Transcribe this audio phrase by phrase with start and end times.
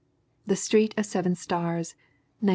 [0.47, 1.93] The Street of Seven Stars,
[2.39, 2.49] 1914.